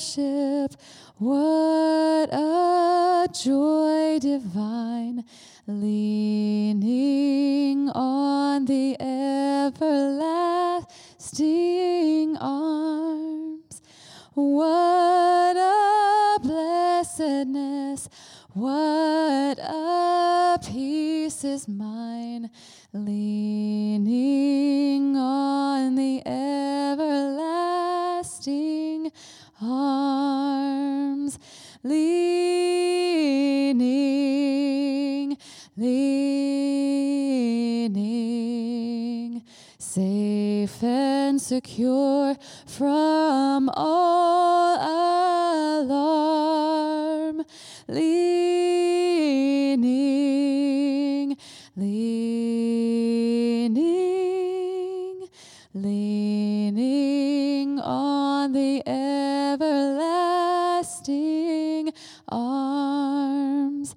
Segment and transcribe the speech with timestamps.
[0.00, 0.76] fellowship,
[1.18, 5.24] what a joy divine,
[5.66, 6.70] leaning
[7.90, 8.96] on the
[9.78, 9.96] everlasting
[12.38, 13.82] arms.
[14.34, 18.08] What a blessedness,
[18.54, 21.99] what a peace is mine,
[31.82, 33.76] leaning,
[35.76, 36.60] leaning,
[39.78, 44.76] safe and secure from all
[45.82, 47.42] alarm,
[47.88, 48.20] leaning,
[51.76, 52.79] leaning,
[63.80, 63.94] arms.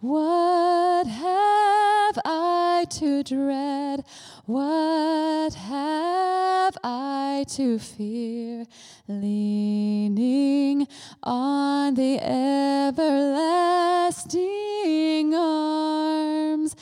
[0.00, 4.04] What have I to dread?
[4.46, 8.64] What have I to fear?
[9.06, 10.88] Leaning
[11.22, 12.98] on the everlasting
[15.34, 16.74] arms,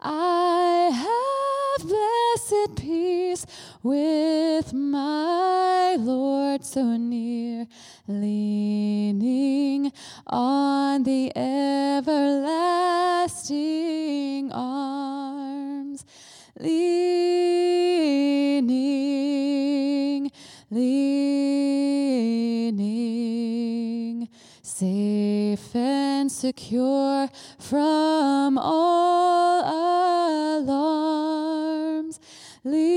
[0.00, 3.46] I have blessed peace
[3.82, 7.66] with my Lord so near,
[8.08, 9.92] leaning
[10.26, 11.32] on the
[16.58, 17.02] leaning,
[20.70, 21.48] leaning,
[24.62, 29.62] safe and secure from all
[30.60, 32.20] alarms,
[32.64, 32.92] leaning,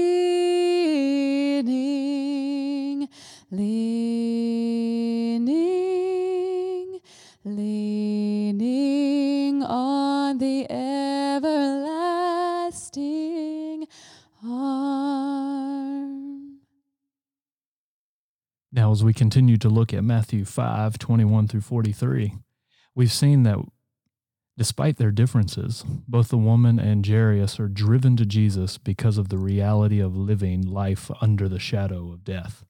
[3.51, 3.84] leaning,
[18.75, 22.33] Now, as we continue to look at Matthew 5 21 through 43,
[22.93, 23.59] we've seen that
[24.57, 29.37] despite their differences, both the woman and Jairus are driven to Jesus because of the
[29.37, 32.65] reality of living life under the shadow of death.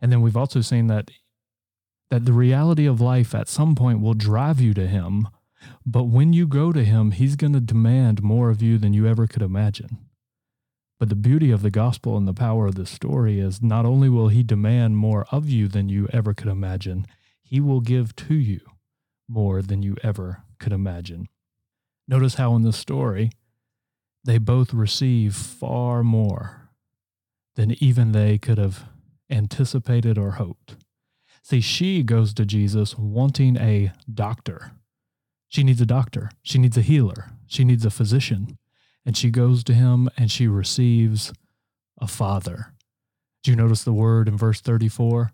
[0.00, 1.10] And then we've also seen that
[2.08, 5.28] that the reality of life at some point will drive you to him,
[5.84, 9.06] but when you go to him, he's going to demand more of you than you
[9.06, 10.07] ever could imagine.
[10.98, 14.08] But the beauty of the gospel and the power of this story is not only
[14.08, 17.06] will he demand more of you than you ever could imagine,
[17.40, 18.60] he will give to you
[19.28, 21.28] more than you ever could imagine.
[22.08, 23.30] Notice how in this story,
[24.24, 26.70] they both receive far more
[27.54, 28.84] than even they could have
[29.30, 30.76] anticipated or hoped.
[31.42, 34.72] See, she goes to Jesus wanting a doctor.
[35.48, 36.30] She needs a doctor.
[36.42, 37.30] She needs a healer.
[37.46, 38.58] She needs a physician.
[39.08, 41.32] And she goes to him and she receives
[41.98, 42.74] a father.
[43.42, 45.32] Do you notice the word in verse 34?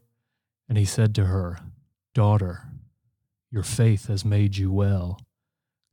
[0.68, 1.58] And he said to her,
[2.14, 2.68] Daughter,
[3.50, 5.18] your faith has made you well.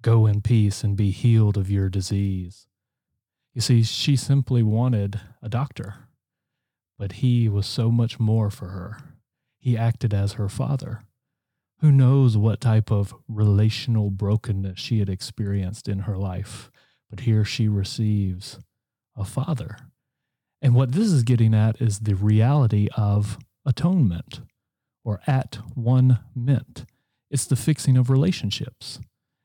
[0.04, 2.68] Go in peace and be healed of your disease.
[3.56, 6.08] You see, she simply wanted a doctor,
[7.00, 9.00] but he was so much more for her.
[9.58, 11.02] He acted as her father.
[11.80, 16.70] Who knows what type of relational brokenness she had experienced in her life,
[17.12, 18.58] but here she receives
[19.16, 19.78] a father.
[20.64, 24.42] And what this is getting at is the reality of atonement
[25.04, 26.86] or at one ment.
[27.30, 29.00] It's the fixing of relationships.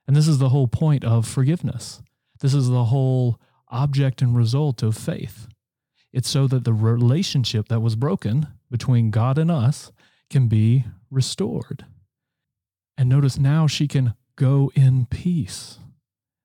[0.07, 2.01] And this is the whole point of forgiveness.
[2.41, 5.49] This is the whole object and result of faith.
[6.13, 9.91] It's so that the relationship that was broken between God and us
[10.31, 11.85] can be restored.
[12.97, 15.79] And notice now she can go in peace.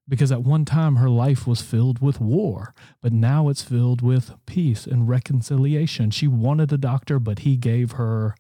[0.08, 4.34] Because at one time her life was filled with war, but now it's filled with
[4.46, 6.12] peace and reconciliation.
[6.12, 8.36] She wanted a doctor, but he gave her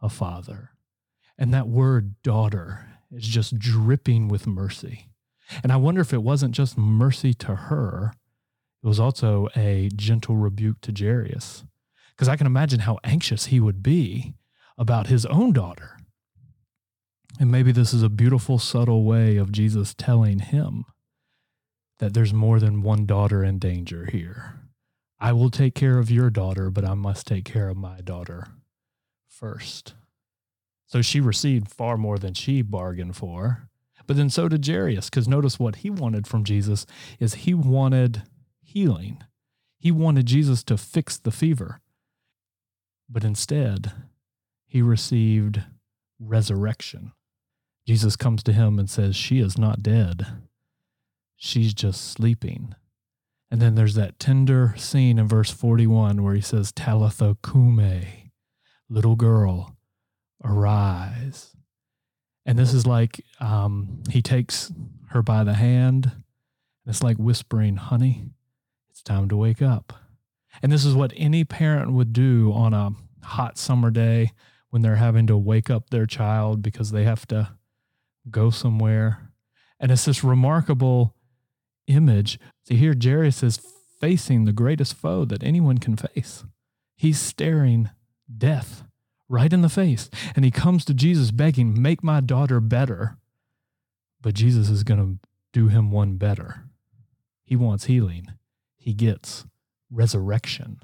[0.00, 0.70] a father.
[1.36, 5.08] And that word daughter is just dripping with mercy.
[5.62, 8.12] And I wonder if it wasn't just mercy to her,
[8.82, 11.64] it was also a gentle rebuke to Jairus.
[12.10, 14.34] Because I can imagine how anxious he would be
[14.76, 15.98] about his own daughter.
[17.40, 20.84] And maybe this is a beautiful, subtle way of Jesus telling him
[21.98, 24.60] that there's more than one daughter in danger here.
[25.20, 28.46] I will take care of your daughter, but I must take care of my daughter
[29.28, 29.94] first.
[30.86, 33.68] So she received far more than she bargained for.
[34.06, 36.86] But then so did Jairus, because notice what he wanted from Jesus
[37.20, 38.22] is he wanted
[38.62, 39.22] healing.
[39.78, 41.80] He wanted Jesus to fix the fever.
[43.08, 43.92] But instead,
[44.66, 45.62] he received
[46.18, 47.12] resurrection.
[47.86, 50.26] Jesus comes to him and says, She is not dead.
[51.38, 52.74] She's just sleeping.
[53.50, 58.30] And then there's that tender scene in verse 41 where he says, Talitha kume,
[58.90, 59.76] little girl,
[60.44, 61.56] arise.
[62.44, 64.72] And this is like um, he takes
[65.10, 66.10] her by the hand.
[66.86, 68.24] It's like whispering, honey,
[68.90, 69.92] it's time to wake up.
[70.60, 72.90] And this is what any parent would do on a
[73.22, 74.32] hot summer day
[74.70, 77.50] when they're having to wake up their child because they have to
[78.28, 79.30] go somewhere.
[79.78, 81.14] And it's this remarkable
[81.88, 82.38] image.
[82.66, 83.60] See, here Jairus is
[84.00, 86.44] facing the greatest foe that anyone can face.
[86.96, 87.90] He's staring
[88.36, 88.84] death
[89.28, 90.10] right in the face.
[90.34, 93.18] And he comes to Jesus begging, Make my daughter better.
[94.20, 96.64] But Jesus is going to do him one better.
[97.44, 98.32] He wants healing,
[98.76, 99.46] he gets
[99.90, 100.80] resurrection.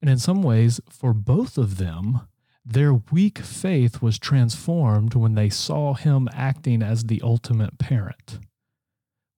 [0.00, 2.20] And in some ways, for both of them,
[2.64, 8.38] their weak faith was transformed when they saw him acting as the ultimate parent.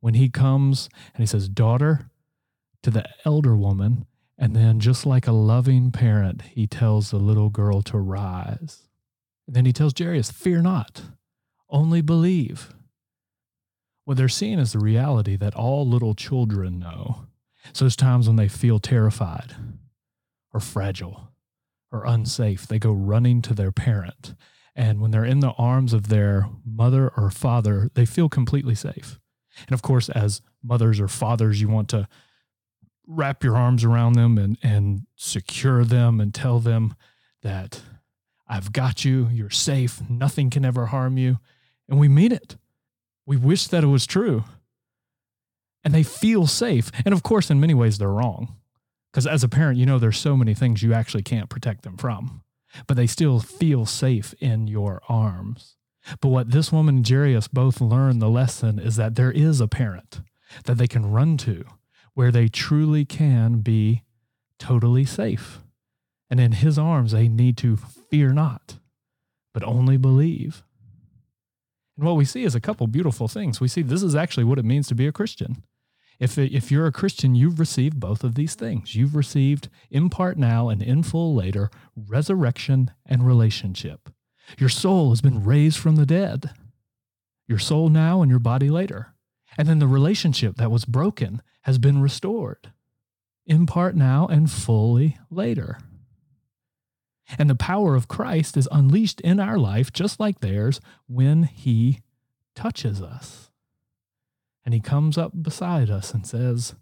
[0.00, 2.10] When he comes and he says, Daughter,
[2.82, 4.06] to the elder woman,
[4.40, 8.88] and then, just like a loving parent, he tells the little girl to rise.
[9.46, 11.02] And then he tells Jairus, Fear not,
[11.68, 12.72] only believe.
[14.04, 17.26] What they're seeing is the reality that all little children know.
[17.72, 19.54] So there's times when they feel terrified
[20.54, 21.32] or fragile
[21.90, 22.66] or unsafe.
[22.66, 24.34] They go running to their parent.
[24.74, 29.18] And when they're in the arms of their mother or father, they feel completely safe.
[29.66, 32.08] And of course, as mothers or fathers, you want to
[33.06, 36.94] wrap your arms around them and, and secure them and tell them
[37.42, 37.80] that
[38.46, 41.38] I've got you, you're safe, nothing can ever harm you.
[41.88, 42.56] And we mean it.
[43.26, 44.44] We wish that it was true.
[45.84, 46.90] And they feel safe.
[47.04, 48.56] And of course, in many ways, they're wrong.
[49.10, 51.96] Because as a parent, you know there's so many things you actually can't protect them
[51.96, 52.42] from,
[52.86, 55.77] but they still feel safe in your arms.
[56.20, 59.68] But what this woman and Jairus both learn the lesson is that there is a
[59.68, 60.20] parent
[60.64, 61.64] that they can run to
[62.14, 64.02] where they truly can be
[64.58, 65.60] totally safe.
[66.30, 68.78] And in his arms, they need to fear not,
[69.54, 70.62] but only believe.
[71.96, 73.60] And what we see is a couple beautiful things.
[73.60, 75.64] We see this is actually what it means to be a Christian.
[76.20, 78.94] If, if you're a Christian, you've received both of these things.
[78.94, 84.10] You've received in part now and in full later resurrection and relationship.
[84.56, 86.50] Your soul has been raised from the dead.
[87.46, 89.14] Your soul now and your body later.
[89.56, 92.72] And then the relationship that was broken has been restored,
[93.46, 95.78] in part now and fully later.
[97.38, 102.00] And the power of Christ is unleashed in our life, just like theirs, when He
[102.54, 103.50] touches us.
[104.64, 106.74] And He comes up beside us and says,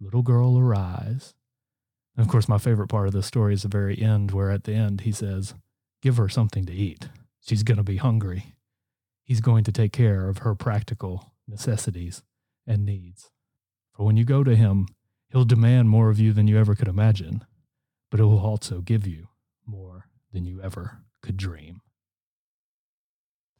[0.00, 1.34] Little girl, arise.
[2.16, 4.64] And of course, my favorite part of the story is the very end, where at
[4.64, 5.54] the end He says,
[6.06, 7.08] Give her something to eat.
[7.40, 8.54] She's going to be hungry.
[9.24, 12.22] He's going to take care of her practical necessities
[12.64, 13.32] and needs.
[13.92, 14.86] For when you go to him,
[15.30, 17.44] he'll demand more of you than you ever could imagine,
[18.08, 19.30] but will also give you
[19.66, 21.80] more than you ever could dream.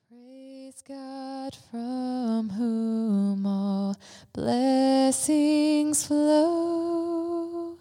[0.08, 3.96] Praise God from whom all
[4.32, 7.76] blessings flow.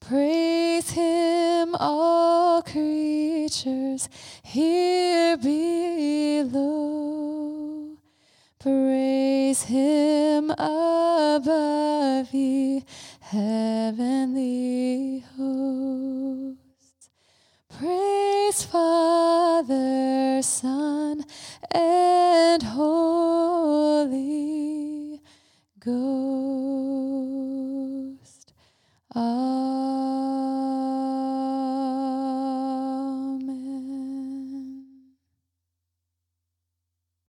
[0.00, 2.62] Praise him, all
[3.42, 4.08] creatures
[4.44, 6.62] here below.
[8.60, 12.84] Praise him above, ye
[13.20, 17.10] heavenly hosts.
[17.68, 21.24] Praise Father, Son,
[21.72, 24.10] and Holy
[25.80, 26.12] Ghost.
[29.16, 29.61] Amen.